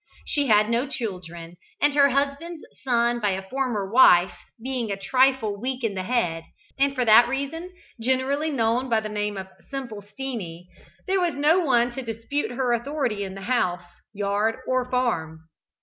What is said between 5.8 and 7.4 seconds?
in the head, and for that